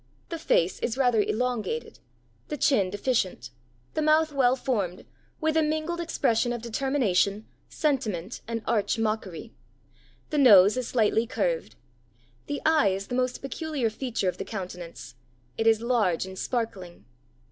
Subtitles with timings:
[0.29, 1.99] The face is rather elongated,
[2.47, 3.51] the chin deficient,
[3.93, 5.05] the mouth well formed,
[5.39, 9.53] with a mingled expression of determination, sentiment, and arch mockery;
[10.31, 11.75] the nose is slightly curved;
[12.47, 15.13] the eye is the most peculiar feature of the countenance;
[15.55, 17.05] it is large and sparkling.